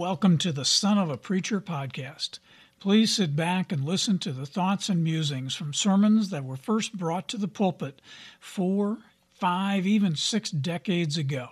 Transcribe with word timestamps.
Welcome 0.00 0.38
to 0.38 0.50
the 0.50 0.64
Son 0.64 0.96
of 0.96 1.10
a 1.10 1.18
Preacher 1.18 1.60
podcast. 1.60 2.38
Please 2.78 3.14
sit 3.14 3.36
back 3.36 3.70
and 3.70 3.84
listen 3.84 4.18
to 4.20 4.32
the 4.32 4.46
thoughts 4.46 4.88
and 4.88 5.04
musings 5.04 5.54
from 5.54 5.74
sermons 5.74 6.30
that 6.30 6.42
were 6.42 6.56
first 6.56 6.96
brought 6.96 7.28
to 7.28 7.36
the 7.36 7.46
pulpit 7.46 8.00
four, 8.40 8.96
five, 9.34 9.86
even 9.86 10.16
six 10.16 10.50
decades 10.50 11.18
ago. 11.18 11.48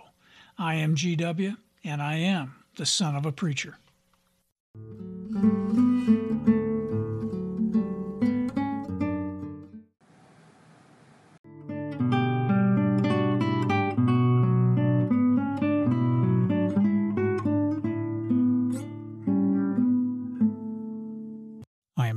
I 0.57 0.73
am 0.73 0.95
GW, 0.95 1.57
and 1.83 2.01
I 2.01 2.15
am 2.15 2.55
the 2.75 2.87
Son 2.87 3.15
of 3.15 3.23
a 3.23 3.31
Preacher. 3.31 3.77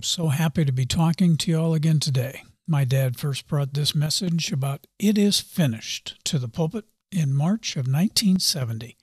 Am 0.02 0.06
so 0.06 0.29
happy 0.30 0.65
to 0.65 0.73
be 0.73 0.84
talking 0.84 1.37
to 1.37 1.48
you 1.48 1.56
all 1.56 1.74
again 1.74 2.01
today. 2.01 2.42
My 2.66 2.83
dad 2.83 3.16
first 3.16 3.47
brought 3.47 3.73
this 3.73 3.95
message 3.95 4.51
about 4.51 4.88
it 4.98 5.16
is 5.16 5.38
finished 5.38 6.19
to 6.25 6.41
the 6.41 6.48
pulpit 6.48 6.87
in 7.12 7.33
March 7.33 7.77
of 7.77 7.87
1970. 7.87 8.97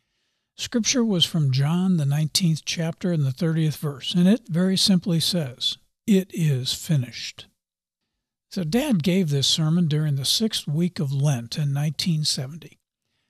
Scripture 0.57 1.05
was 1.05 1.23
from 1.23 1.53
John, 1.53 1.95
the 1.95 2.03
19th 2.03 2.63
chapter 2.65 3.13
and 3.13 3.23
the 3.23 3.31
30th 3.31 3.77
verse, 3.77 4.13
and 4.13 4.27
it 4.27 4.41
very 4.49 4.75
simply 4.75 5.21
says, 5.21 5.77
It 6.05 6.31
is 6.33 6.73
finished. 6.73 7.47
So, 8.51 8.65
Dad 8.65 9.01
gave 9.01 9.29
this 9.29 9.47
sermon 9.47 9.87
during 9.87 10.17
the 10.17 10.25
sixth 10.25 10.67
week 10.67 10.99
of 10.99 11.13
Lent 11.13 11.55
in 11.55 11.73
1970. 11.73 12.77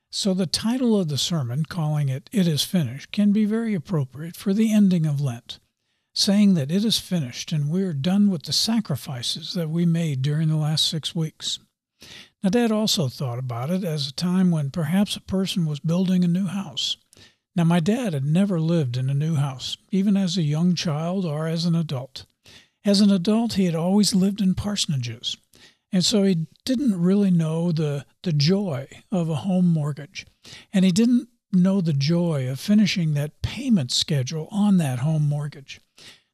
So, 0.09 0.33
the 0.33 0.47
title 0.47 0.99
of 0.99 1.07
the 1.07 1.19
sermon, 1.19 1.65
calling 1.65 2.09
it 2.09 2.31
It 2.31 2.47
is 2.47 2.63
Finished, 2.63 3.11
can 3.11 3.31
be 3.31 3.45
very 3.45 3.75
appropriate 3.75 4.35
for 4.35 4.55
the 4.55 4.73
ending 4.73 5.05
of 5.05 5.21
Lent 5.21 5.59
saying 6.19 6.53
that 6.55 6.71
it 6.71 6.83
is 6.83 6.99
finished 6.99 7.51
and 7.51 7.69
we 7.69 7.81
are 7.83 7.93
done 7.93 8.29
with 8.29 8.43
the 8.43 8.53
sacrifices 8.53 9.53
that 9.53 9.69
we 9.69 9.85
made 9.85 10.21
during 10.21 10.49
the 10.49 10.57
last 10.57 10.87
six 10.87 11.15
weeks. 11.15 11.59
Now, 12.43 12.49
Dad 12.49 12.71
also 12.71 13.07
thought 13.07 13.39
about 13.39 13.69
it 13.69 13.83
as 13.83 14.07
a 14.07 14.13
time 14.13 14.51
when 14.51 14.69
perhaps 14.69 15.15
a 15.15 15.21
person 15.21 15.65
was 15.65 15.79
building 15.79 16.23
a 16.23 16.27
new 16.27 16.47
house. 16.47 16.97
Now, 17.55 17.63
my 17.63 17.79
dad 17.79 18.13
had 18.13 18.25
never 18.25 18.59
lived 18.59 18.95
in 18.95 19.09
a 19.09 19.13
new 19.13 19.35
house, 19.35 19.75
even 19.91 20.15
as 20.15 20.37
a 20.37 20.43
young 20.43 20.75
child 20.75 21.25
or 21.25 21.47
as 21.47 21.65
an 21.65 21.75
adult. 21.75 22.25
As 22.85 23.01
an 23.01 23.11
adult, 23.11 23.53
he 23.53 23.65
had 23.65 23.75
always 23.75 24.15
lived 24.15 24.39
in 24.39 24.55
parsonages, 24.55 25.35
and 25.91 26.05
so 26.05 26.23
he 26.23 26.47
didn't 26.63 27.01
really 27.01 27.31
know 27.31 27.71
the, 27.71 28.05
the 28.23 28.31
joy 28.31 28.87
of 29.11 29.29
a 29.29 29.35
home 29.35 29.67
mortgage. 29.67 30.25
And 30.71 30.85
he 30.85 30.91
didn't 30.91 31.27
know 31.51 31.81
the 31.81 31.93
joy 31.93 32.49
of 32.49 32.59
finishing 32.59 33.13
that 33.13 33.41
payment 33.41 33.91
schedule 33.91 34.47
on 34.51 34.77
that 34.77 34.99
home 34.99 35.27
mortgage. 35.27 35.81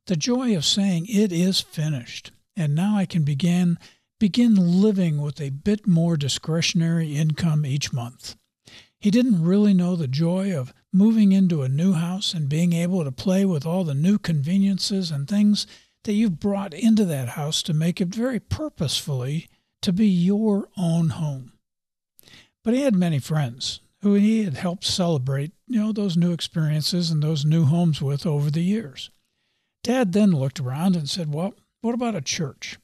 The 0.08 0.16
joy 0.16 0.56
of 0.56 0.66
saying 0.66 1.08
it 1.08 1.32
is 1.32 1.62
finished, 1.62 2.32
and 2.56 2.76
now 2.76 2.98
I 2.98 3.06
can 3.06 3.24
begin 3.24 3.80
begin 4.20 4.56
living 4.56 5.22
with 5.22 5.42
a 5.42 5.50
bit 5.50 5.86
more 5.86 6.16
discretionary 6.16 7.16
income 7.16 7.66
each 7.66 7.92
month. 7.92 8.36
He 8.98 9.12
didn't 9.12 9.44
really 9.44 9.74
know 9.74 9.96
the 9.96 10.08
joy 10.08 10.58
of 10.58 10.74
moving 10.94 11.32
into 11.32 11.62
a 11.62 11.70
new 11.70 11.94
house 11.94 12.34
and 12.34 12.48
being 12.48 12.72
able 12.74 13.04
to 13.04 13.12
play 13.12 13.44
with 13.46 13.66
all 13.66 13.84
the 13.84 13.94
new 13.94 14.18
conveniences 14.18 15.12
and 15.12 15.28
things 15.28 15.68
that 16.06 16.14
you've 16.14 16.40
brought 16.40 16.74
into 16.74 17.04
that 17.06 17.30
house 17.30 17.62
to 17.64 17.74
make 17.74 18.00
it 18.00 18.08
very 18.08 18.40
purposefully 18.40 19.50
to 19.82 19.92
be 19.92 20.08
your 20.08 20.70
own 20.78 21.10
home. 21.10 21.54
But 22.64 22.74
he 22.74 22.82
had 22.82 22.96
many 22.96 23.20
friends 23.20 23.82
who 24.02 24.14
he 24.14 24.44
had 24.44 24.56
helped 24.56 24.84
celebrate, 24.84 25.52
you 25.68 25.80
know, 25.80 25.92
those 25.92 26.18
new 26.18 26.32
experiences 26.32 27.10
and 27.10 27.24
those 27.24 27.46
new 27.46 27.66
homes 27.66 28.02
with 28.02 28.26
over 28.26 28.52
the 28.52 28.62
years. 28.62 29.10
Dad 29.84 30.14
then 30.14 30.32
looked 30.32 30.60
around 30.60 30.96
and 30.96 31.10
said, 31.10 31.34
Well, 31.34 31.54
what 31.82 31.94
about 31.94 32.16
a 32.16 32.22
church? 32.22 32.78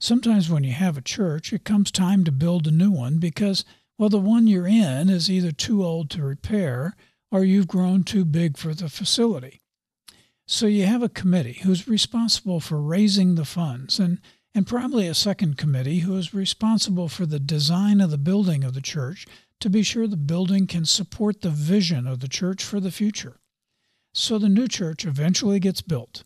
Sometimes 0.00 0.50
when 0.50 0.64
you 0.64 0.72
have 0.72 0.96
a 0.96 1.02
church, 1.02 1.52
it 1.52 1.64
comes 1.64 1.90
time 1.90 2.24
to 2.24 2.32
build 2.32 2.66
a 2.66 2.72
new 2.72 2.90
one 2.90 3.18
because, 3.18 3.64
well, 3.98 4.08
the 4.08 4.18
one 4.18 4.46
you're 4.46 4.66
in 4.66 5.08
is 5.08 5.30
either 5.30 5.50
too 5.50 5.84
old 5.84 6.10
to 6.10 6.22
repair 6.22 6.94
or 7.30 7.44
you've 7.44 7.68
grown 7.68 8.04
too 8.04 8.24
big 8.24 8.56
for 8.56 8.74
the 8.74 8.88
facility. 8.88 9.60
So 10.46 10.66
you 10.66 10.86
have 10.86 11.02
a 11.02 11.08
committee 11.08 11.60
who's 11.62 11.88
responsible 11.88 12.58
for 12.60 12.80
raising 12.80 13.34
the 13.34 13.44
funds 13.44 13.98
and, 13.98 14.20
and 14.54 14.66
probably 14.66 15.06
a 15.06 15.14
second 15.14 15.58
committee 15.58 16.00
who 16.00 16.16
is 16.16 16.32
responsible 16.32 17.08
for 17.08 17.26
the 17.26 17.40
design 17.40 18.00
of 18.00 18.10
the 18.10 18.18
building 18.18 18.64
of 18.64 18.74
the 18.74 18.80
church 18.80 19.26
to 19.60 19.70
be 19.70 19.82
sure 19.82 20.06
the 20.06 20.16
building 20.16 20.66
can 20.66 20.84
support 20.84 21.40
the 21.40 21.50
vision 21.50 22.06
of 22.06 22.20
the 22.20 22.28
church 22.28 22.62
for 22.62 22.80
the 22.80 22.90
future. 22.90 23.40
So 24.14 24.38
the 24.38 24.48
new 24.48 24.68
church 24.68 25.04
eventually 25.04 25.60
gets 25.60 25.80
built, 25.82 26.24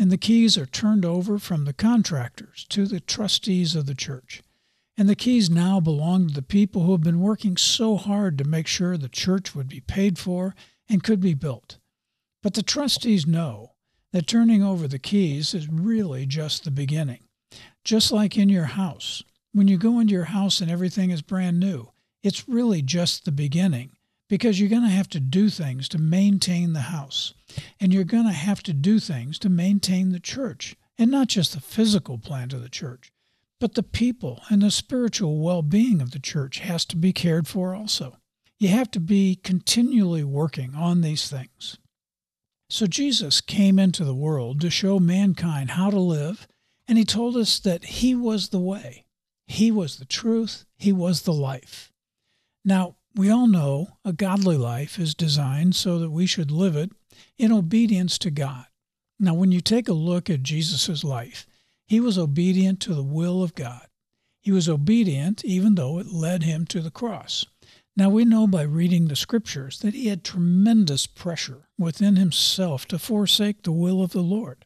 and 0.00 0.10
the 0.10 0.18
keys 0.18 0.56
are 0.56 0.66
turned 0.66 1.04
over 1.04 1.38
from 1.38 1.64
the 1.64 1.72
contractors 1.72 2.66
to 2.70 2.86
the 2.86 3.00
trustees 3.00 3.74
of 3.74 3.86
the 3.86 3.94
church. 3.94 4.42
And 4.96 5.08
the 5.08 5.16
keys 5.16 5.50
now 5.50 5.80
belong 5.80 6.28
to 6.28 6.34
the 6.34 6.42
people 6.42 6.84
who 6.84 6.92
have 6.92 7.02
been 7.02 7.20
working 7.20 7.56
so 7.56 7.96
hard 7.96 8.38
to 8.38 8.44
make 8.44 8.66
sure 8.66 8.96
the 8.96 9.08
church 9.08 9.54
would 9.54 9.68
be 9.68 9.80
paid 9.80 10.18
for 10.18 10.54
and 10.88 11.02
could 11.02 11.20
be 11.20 11.34
built. 11.34 11.78
But 12.42 12.54
the 12.54 12.62
trustees 12.62 13.26
know 13.26 13.72
that 14.12 14.28
turning 14.28 14.62
over 14.62 14.86
the 14.86 14.98
keys 15.00 15.54
is 15.54 15.68
really 15.68 16.26
just 16.26 16.62
the 16.62 16.70
beginning. 16.70 17.24
Just 17.82 18.12
like 18.12 18.38
in 18.38 18.48
your 18.48 18.66
house, 18.66 19.22
when 19.52 19.66
you 19.66 19.76
go 19.76 19.98
into 19.98 20.12
your 20.12 20.24
house 20.26 20.60
and 20.60 20.70
everything 20.70 21.10
is 21.10 21.22
brand 21.22 21.58
new, 21.58 21.90
it's 22.24 22.48
really 22.48 22.80
just 22.80 23.24
the 23.24 23.32
beginning 23.32 23.90
because 24.30 24.58
you're 24.58 24.70
going 24.70 24.82
to 24.82 24.88
have 24.88 25.08
to 25.10 25.20
do 25.20 25.50
things 25.50 25.88
to 25.90 25.98
maintain 25.98 26.72
the 26.72 26.80
house. 26.80 27.34
And 27.78 27.92
you're 27.92 28.02
going 28.02 28.24
to 28.26 28.32
have 28.32 28.62
to 28.64 28.72
do 28.72 28.98
things 28.98 29.38
to 29.40 29.50
maintain 29.50 30.10
the 30.10 30.18
church. 30.18 30.74
And 30.96 31.10
not 31.10 31.28
just 31.28 31.52
the 31.52 31.60
physical 31.60 32.16
plant 32.18 32.54
of 32.54 32.62
the 32.62 32.70
church, 32.70 33.12
but 33.60 33.74
the 33.74 33.82
people 33.82 34.40
and 34.48 34.62
the 34.62 34.70
spiritual 34.70 35.38
well 35.38 35.60
being 35.60 36.00
of 36.00 36.12
the 36.12 36.18
church 36.18 36.60
has 36.60 36.84
to 36.86 36.96
be 36.96 37.12
cared 37.12 37.46
for 37.46 37.74
also. 37.74 38.16
You 38.58 38.68
have 38.68 38.90
to 38.92 39.00
be 39.00 39.36
continually 39.36 40.24
working 40.24 40.74
on 40.74 41.02
these 41.02 41.28
things. 41.28 41.78
So 42.70 42.86
Jesus 42.86 43.40
came 43.40 43.78
into 43.78 44.04
the 44.04 44.14
world 44.14 44.60
to 44.62 44.70
show 44.70 44.98
mankind 44.98 45.72
how 45.72 45.90
to 45.90 46.00
live, 46.00 46.48
and 46.88 46.96
he 46.96 47.04
told 47.04 47.36
us 47.36 47.58
that 47.60 47.84
he 47.84 48.14
was 48.14 48.48
the 48.48 48.60
way, 48.60 49.04
he 49.46 49.70
was 49.70 49.98
the 49.98 50.06
truth, 50.06 50.64
he 50.76 50.92
was 50.92 51.22
the 51.22 51.32
life. 51.32 51.92
Now, 52.64 52.96
we 53.14 53.30
all 53.30 53.46
know 53.46 53.98
a 54.04 54.12
godly 54.12 54.56
life 54.56 54.98
is 54.98 55.14
designed 55.14 55.76
so 55.76 55.98
that 55.98 56.10
we 56.10 56.26
should 56.26 56.50
live 56.50 56.74
it 56.76 56.90
in 57.36 57.52
obedience 57.52 58.18
to 58.18 58.30
God. 58.30 58.66
Now, 59.20 59.34
when 59.34 59.52
you 59.52 59.60
take 59.60 59.88
a 59.88 59.92
look 59.92 60.30
at 60.30 60.42
Jesus' 60.42 61.04
life, 61.04 61.46
he 61.86 62.00
was 62.00 62.18
obedient 62.18 62.80
to 62.80 62.94
the 62.94 63.02
will 63.02 63.42
of 63.42 63.54
God. 63.54 63.86
He 64.40 64.50
was 64.50 64.68
obedient 64.68 65.44
even 65.44 65.74
though 65.74 65.98
it 65.98 66.06
led 66.12 66.42
him 66.42 66.64
to 66.66 66.80
the 66.80 66.90
cross. 66.90 67.44
Now, 67.96 68.10
we 68.10 68.24
know 68.24 68.46
by 68.46 68.62
reading 68.62 69.06
the 69.06 69.16
scriptures 69.16 69.78
that 69.80 69.94
he 69.94 70.08
had 70.08 70.24
tremendous 70.24 71.06
pressure 71.06 71.68
within 71.78 72.16
himself 72.16 72.88
to 72.88 72.98
forsake 72.98 73.62
the 73.62 73.72
will 73.72 74.02
of 74.02 74.10
the 74.10 74.22
Lord 74.22 74.64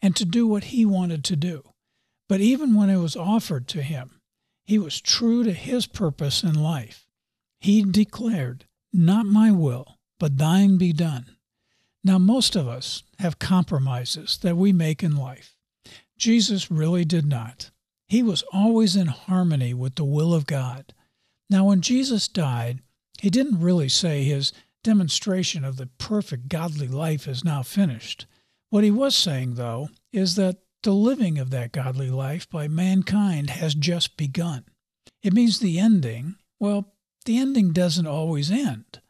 and 0.00 0.14
to 0.16 0.24
do 0.24 0.46
what 0.46 0.64
he 0.64 0.86
wanted 0.86 1.24
to 1.24 1.36
do. 1.36 1.64
But 2.28 2.40
even 2.40 2.74
when 2.74 2.90
it 2.90 2.98
was 2.98 3.16
offered 3.16 3.66
to 3.68 3.82
him, 3.82 4.20
he 4.64 4.78
was 4.78 5.00
true 5.00 5.42
to 5.42 5.52
his 5.52 5.86
purpose 5.86 6.44
in 6.44 6.54
life 6.54 7.06
he 7.60 7.82
declared, 7.82 8.66
Not 8.92 9.26
my 9.26 9.50
will, 9.50 9.98
but 10.18 10.38
thine 10.38 10.76
be 10.76 10.92
done. 10.92 11.36
Now, 12.02 12.18
most 12.18 12.56
of 12.56 12.66
us 12.66 13.02
have 13.18 13.38
compromises 13.38 14.38
that 14.42 14.56
we 14.56 14.72
make 14.72 15.02
in 15.02 15.16
life. 15.16 15.54
Jesus 16.16 16.70
really 16.70 17.04
did 17.04 17.26
not. 17.26 17.70
He 18.06 18.22
was 18.22 18.42
always 18.52 18.96
in 18.96 19.06
harmony 19.08 19.74
with 19.74 19.96
the 19.96 20.04
will 20.04 20.32
of 20.34 20.46
God. 20.46 20.94
Now, 21.48 21.66
when 21.66 21.80
Jesus 21.80 22.28
died, 22.28 22.80
he 23.20 23.28
didn't 23.28 23.60
really 23.60 23.88
say 23.88 24.24
his 24.24 24.52
demonstration 24.82 25.64
of 25.64 25.76
the 25.76 25.88
perfect 25.98 26.48
godly 26.48 26.88
life 26.88 27.28
is 27.28 27.44
now 27.44 27.62
finished. 27.62 28.26
What 28.70 28.84
he 28.84 28.90
was 28.90 29.16
saying, 29.16 29.54
though, 29.54 29.90
is 30.12 30.36
that 30.36 30.58
the 30.82 30.92
living 30.92 31.38
of 31.38 31.50
that 31.50 31.72
godly 31.72 32.10
life 32.10 32.48
by 32.48 32.66
mankind 32.66 33.50
has 33.50 33.74
just 33.74 34.16
begun. 34.16 34.64
It 35.22 35.34
means 35.34 35.58
the 35.58 35.78
ending, 35.78 36.36
well, 36.58 36.94
the 37.24 37.38
ending 37.38 37.72
doesn't 37.72 38.06
always 38.06 38.50
end. 38.50 39.00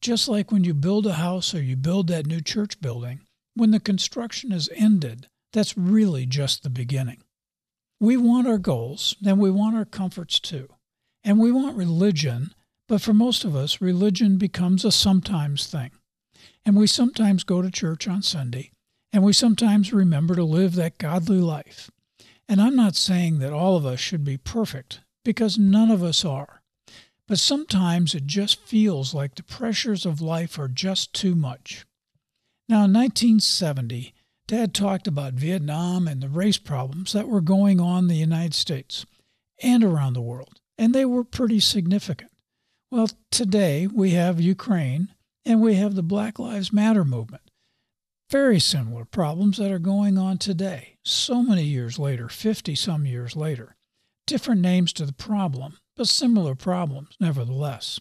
Just 0.00 0.28
like 0.28 0.52
when 0.52 0.64
you 0.64 0.74
build 0.74 1.06
a 1.06 1.14
house 1.14 1.54
or 1.54 1.62
you 1.62 1.76
build 1.76 2.06
that 2.08 2.26
new 2.26 2.40
church 2.40 2.80
building, 2.80 3.20
when 3.54 3.72
the 3.72 3.80
construction 3.80 4.52
is 4.52 4.70
ended, 4.74 5.26
that's 5.52 5.76
really 5.76 6.24
just 6.24 6.62
the 6.62 6.70
beginning. 6.70 7.22
We 8.00 8.16
want 8.16 8.46
our 8.46 8.58
goals 8.58 9.16
and 9.26 9.40
we 9.40 9.50
want 9.50 9.76
our 9.76 9.84
comforts 9.84 10.38
too. 10.38 10.68
And 11.24 11.40
we 11.40 11.50
want 11.50 11.76
religion, 11.76 12.54
but 12.86 13.00
for 13.00 13.12
most 13.12 13.44
of 13.44 13.56
us, 13.56 13.80
religion 13.80 14.38
becomes 14.38 14.84
a 14.84 14.92
sometimes 14.92 15.66
thing. 15.66 15.90
And 16.64 16.76
we 16.76 16.86
sometimes 16.86 17.44
go 17.44 17.60
to 17.60 17.70
church 17.70 18.06
on 18.06 18.22
Sunday, 18.22 18.70
and 19.12 19.24
we 19.24 19.32
sometimes 19.32 19.92
remember 19.92 20.36
to 20.36 20.44
live 20.44 20.74
that 20.76 20.98
godly 20.98 21.40
life. 21.40 21.90
And 22.48 22.60
I'm 22.62 22.76
not 22.76 22.94
saying 22.94 23.40
that 23.40 23.52
all 23.52 23.76
of 23.76 23.84
us 23.84 23.98
should 24.00 24.24
be 24.24 24.36
perfect, 24.36 25.00
because 25.24 25.58
none 25.58 25.90
of 25.90 26.02
us 26.02 26.24
are. 26.24 26.62
But 27.28 27.38
sometimes 27.38 28.14
it 28.14 28.26
just 28.26 28.58
feels 28.62 29.12
like 29.12 29.34
the 29.34 29.42
pressures 29.42 30.06
of 30.06 30.22
life 30.22 30.58
are 30.58 30.66
just 30.66 31.12
too 31.12 31.34
much. 31.34 31.84
Now, 32.68 32.84
in 32.84 32.92
1970, 32.94 34.14
Dad 34.46 34.72
talked 34.72 35.06
about 35.06 35.34
Vietnam 35.34 36.08
and 36.08 36.22
the 36.22 36.28
race 36.30 36.56
problems 36.56 37.12
that 37.12 37.28
were 37.28 37.42
going 37.42 37.80
on 37.80 38.04
in 38.04 38.08
the 38.08 38.16
United 38.16 38.54
States 38.54 39.04
and 39.62 39.84
around 39.84 40.14
the 40.14 40.22
world, 40.22 40.60
and 40.78 40.94
they 40.94 41.04
were 41.04 41.22
pretty 41.22 41.60
significant. 41.60 42.32
Well, 42.90 43.10
today 43.30 43.86
we 43.86 44.12
have 44.12 44.40
Ukraine 44.40 45.08
and 45.44 45.60
we 45.60 45.74
have 45.74 45.94
the 45.94 46.02
Black 46.02 46.38
Lives 46.38 46.72
Matter 46.72 47.04
movement. 47.04 47.50
Very 48.30 48.58
similar 48.58 49.04
problems 49.04 49.58
that 49.58 49.70
are 49.70 49.78
going 49.78 50.16
on 50.16 50.38
today, 50.38 50.96
so 51.04 51.42
many 51.42 51.64
years 51.64 51.98
later, 51.98 52.30
50 52.30 52.74
some 52.74 53.04
years 53.04 53.36
later. 53.36 53.76
Different 54.26 54.62
names 54.62 54.94
to 54.94 55.04
the 55.04 55.12
problem, 55.12 55.78
but 55.98 56.08
similar 56.08 56.54
problems 56.54 57.16
nevertheless. 57.20 58.00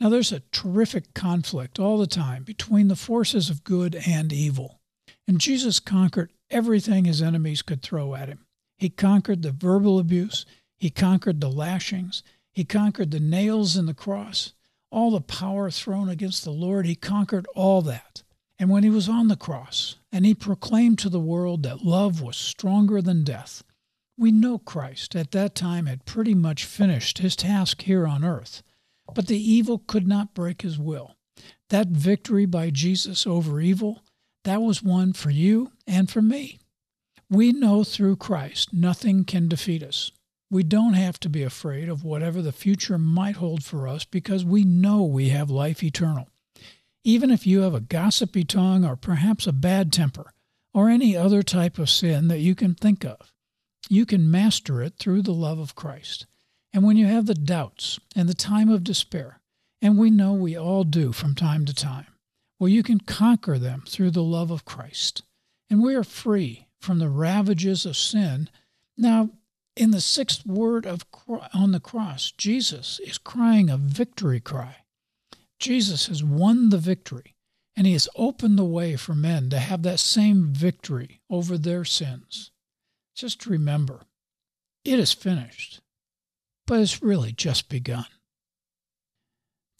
Now, 0.00 0.10
there's 0.10 0.32
a 0.32 0.42
terrific 0.52 1.14
conflict 1.14 1.78
all 1.78 1.96
the 1.96 2.06
time 2.06 2.42
between 2.42 2.88
the 2.88 2.96
forces 2.96 3.48
of 3.48 3.64
good 3.64 3.96
and 4.06 4.32
evil. 4.32 4.80
And 5.26 5.40
Jesus 5.40 5.80
conquered 5.80 6.32
everything 6.50 7.04
his 7.04 7.22
enemies 7.22 7.62
could 7.62 7.82
throw 7.82 8.14
at 8.14 8.28
him. 8.28 8.46
He 8.78 8.90
conquered 8.90 9.42
the 9.42 9.52
verbal 9.52 9.98
abuse, 9.98 10.44
he 10.76 10.90
conquered 10.90 11.40
the 11.40 11.50
lashings, 11.50 12.22
he 12.52 12.64
conquered 12.64 13.10
the 13.10 13.20
nails 13.20 13.76
in 13.76 13.86
the 13.86 13.94
cross, 13.94 14.52
all 14.90 15.10
the 15.10 15.20
power 15.20 15.70
thrown 15.70 16.08
against 16.08 16.44
the 16.44 16.50
Lord. 16.50 16.86
He 16.86 16.94
conquered 16.94 17.46
all 17.54 17.82
that. 17.82 18.22
And 18.58 18.70
when 18.70 18.82
he 18.82 18.90
was 18.90 19.08
on 19.08 19.28
the 19.28 19.36
cross 19.36 19.96
and 20.10 20.26
he 20.26 20.34
proclaimed 20.34 20.98
to 21.00 21.08
the 21.08 21.20
world 21.20 21.62
that 21.62 21.84
love 21.84 22.20
was 22.20 22.36
stronger 22.36 23.00
than 23.00 23.24
death, 23.24 23.62
we 24.18 24.32
know 24.32 24.58
Christ 24.58 25.14
at 25.14 25.30
that 25.30 25.54
time 25.54 25.86
had 25.86 26.04
pretty 26.04 26.34
much 26.34 26.64
finished 26.64 27.18
his 27.18 27.36
task 27.36 27.82
here 27.82 28.06
on 28.06 28.24
earth. 28.24 28.62
But 29.14 29.28
the 29.28 29.38
evil 29.38 29.78
could 29.86 30.08
not 30.08 30.34
break 30.34 30.62
his 30.62 30.78
will. 30.78 31.16
That 31.70 31.88
victory 31.88 32.44
by 32.44 32.70
Jesus 32.70 33.26
over 33.26 33.60
evil, 33.60 34.02
that 34.44 34.60
was 34.60 34.82
won 34.82 35.12
for 35.12 35.30
you 35.30 35.70
and 35.86 36.10
for 36.10 36.20
me. 36.20 36.58
We 37.30 37.52
know 37.52 37.84
through 37.84 38.16
Christ 38.16 38.72
nothing 38.72 39.24
can 39.24 39.48
defeat 39.48 39.82
us. 39.82 40.10
We 40.50 40.62
don't 40.62 40.94
have 40.94 41.20
to 41.20 41.28
be 41.28 41.42
afraid 41.42 41.88
of 41.88 42.02
whatever 42.02 42.42
the 42.42 42.52
future 42.52 42.98
might 42.98 43.36
hold 43.36 43.62
for 43.62 43.86
us 43.86 44.04
because 44.04 44.44
we 44.44 44.64
know 44.64 45.04
we 45.04 45.28
have 45.28 45.50
life 45.50 45.82
eternal. 45.82 46.28
Even 47.04 47.30
if 47.30 47.46
you 47.46 47.60
have 47.60 47.74
a 47.74 47.80
gossipy 47.80 48.44
tongue 48.44 48.84
or 48.84 48.96
perhaps 48.96 49.46
a 49.46 49.52
bad 49.52 49.92
temper 49.92 50.32
or 50.74 50.88
any 50.88 51.16
other 51.16 51.42
type 51.42 51.78
of 51.78 51.90
sin 51.90 52.28
that 52.28 52.40
you 52.40 52.54
can 52.54 52.74
think 52.74 53.04
of, 53.04 53.32
you 53.88 54.04
can 54.04 54.30
master 54.30 54.82
it 54.82 54.94
through 54.98 55.22
the 55.22 55.32
love 55.32 55.58
of 55.58 55.74
Christ. 55.74 56.26
And 56.72 56.84
when 56.84 56.96
you 56.96 57.06
have 57.06 57.26
the 57.26 57.34
doubts 57.34 57.98
and 58.14 58.28
the 58.28 58.34
time 58.34 58.68
of 58.68 58.84
despair, 58.84 59.40
and 59.80 59.96
we 59.96 60.10
know 60.10 60.32
we 60.32 60.56
all 60.56 60.84
do 60.84 61.12
from 61.12 61.34
time 61.34 61.64
to 61.64 61.74
time, 61.74 62.06
well, 62.58 62.68
you 62.68 62.82
can 62.82 63.00
conquer 63.00 63.58
them 63.58 63.84
through 63.86 64.10
the 64.10 64.22
love 64.22 64.50
of 64.50 64.64
Christ. 64.64 65.22
And 65.70 65.82
we 65.82 65.94
are 65.94 66.04
free 66.04 66.66
from 66.80 66.98
the 66.98 67.08
ravages 67.08 67.86
of 67.86 67.96
sin. 67.96 68.50
Now, 68.96 69.30
in 69.76 69.92
the 69.92 70.00
sixth 70.00 70.44
word 70.44 70.86
of 70.86 71.04
on 71.54 71.72
the 71.72 71.80
cross, 71.80 72.32
Jesus 72.32 72.98
is 73.00 73.16
crying 73.16 73.70
a 73.70 73.76
victory 73.76 74.40
cry. 74.40 74.76
Jesus 75.60 76.06
has 76.06 76.22
won 76.22 76.70
the 76.70 76.78
victory, 76.78 77.34
and 77.76 77.86
he 77.86 77.92
has 77.92 78.08
opened 78.16 78.58
the 78.58 78.64
way 78.64 78.96
for 78.96 79.14
men 79.14 79.50
to 79.50 79.58
have 79.58 79.82
that 79.82 80.00
same 80.00 80.52
victory 80.52 81.20
over 81.30 81.56
their 81.56 81.84
sins. 81.84 82.50
Just 83.18 83.46
remember, 83.46 84.00
it 84.84 84.98
is 84.98 85.12
finished 85.12 85.80
but 86.68 86.80
it's 86.80 87.02
really 87.02 87.32
just 87.32 87.70
begun. 87.70 88.04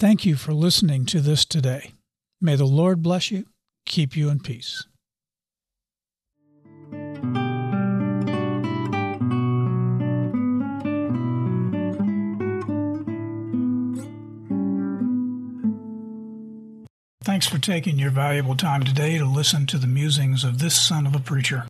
Thank 0.00 0.24
you 0.24 0.36
for 0.36 0.54
listening 0.54 1.04
to 1.06 1.20
this 1.20 1.44
today. 1.44 1.92
May 2.40 2.56
the 2.56 2.64
Lord 2.64 3.02
bless 3.02 3.30
you, 3.30 3.44
keep 3.84 4.16
you 4.16 4.30
in 4.30 4.40
peace. 4.40 4.86
Thanks 17.22 17.46
for 17.46 17.58
taking 17.58 17.98
your 17.98 18.10
valuable 18.10 18.56
time 18.56 18.82
today 18.82 19.18
to 19.18 19.26
listen 19.26 19.66
to 19.66 19.76
the 19.76 19.86
musings 19.86 20.42
of 20.42 20.58
this 20.58 20.74
son 20.74 21.06
of 21.06 21.14
a 21.14 21.20
preacher. 21.20 21.66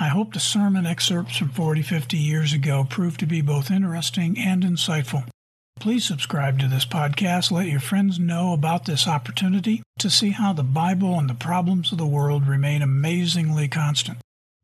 I 0.00 0.08
hope 0.08 0.32
the 0.32 0.40
sermon 0.40 0.86
excerpts 0.86 1.36
from 1.36 1.50
40, 1.50 1.82
50 1.82 2.16
years 2.16 2.52
ago 2.52 2.86
proved 2.88 3.20
to 3.20 3.26
be 3.26 3.40
both 3.40 3.70
interesting 3.70 4.38
and 4.38 4.62
insightful. 4.62 5.28
Please 5.80 6.04
subscribe 6.04 6.58
to 6.60 6.68
this 6.68 6.84
podcast. 6.84 7.50
Let 7.50 7.66
your 7.66 7.80
friends 7.80 8.18
know 8.18 8.52
about 8.52 8.84
this 8.84 9.06
opportunity 9.06 9.82
to 9.98 10.08
see 10.08 10.30
how 10.30 10.52
the 10.52 10.62
Bible 10.62 11.18
and 11.18 11.28
the 11.28 11.34
problems 11.34 11.92
of 11.92 11.98
the 11.98 12.06
world 12.06 12.46
remain 12.46 12.82
amazingly 12.82 13.68
constant. 13.68 14.18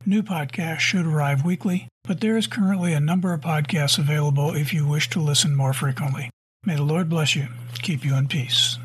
New 0.05 0.23
podcasts 0.23 0.79
should 0.79 1.05
arrive 1.05 1.45
weekly, 1.45 1.87
but 2.05 2.21
there 2.21 2.37
is 2.37 2.47
currently 2.47 2.93
a 2.93 2.99
number 2.99 3.33
of 3.33 3.41
podcasts 3.41 3.99
available 3.99 4.55
if 4.55 4.73
you 4.73 4.87
wish 4.87 5.09
to 5.09 5.19
listen 5.19 5.55
more 5.55 5.73
frequently. 5.73 6.29
May 6.63 6.75
the 6.75 6.83
Lord 6.83 7.09
bless 7.09 7.35
you, 7.35 7.47
keep 7.81 8.05
you 8.05 8.15
in 8.15 8.27
peace. 8.27 8.77